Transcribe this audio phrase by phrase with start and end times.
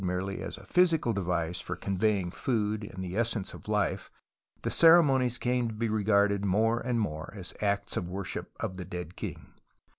[0.03, 4.09] merely as a physical device for conveying food and the essence of life
[4.63, 8.85] the ceremonies came to be regarded more and more as acts of Avorship of the
[8.85, 9.53] dead king.